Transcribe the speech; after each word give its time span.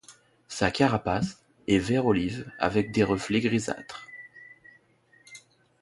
Sa 0.47 0.71
carapace 0.71 1.45
est 1.67 1.77
vert 1.77 2.07
olive 2.07 2.51
avec 2.57 2.91
des 2.91 3.03
reflets 3.03 3.39
grisâtres. 3.39 4.07